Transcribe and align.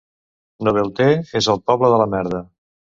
Novetlè 0.67 1.07
és 1.43 1.51
el 1.55 1.63
poble 1.71 1.95
de 1.95 2.03
la 2.05 2.11
merda. 2.19 2.45